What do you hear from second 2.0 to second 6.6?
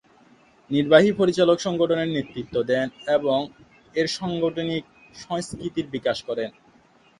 নেতৃত্ব দেন এবং এর সাংগঠনিক সংস্কৃতির বিকাশ করেন।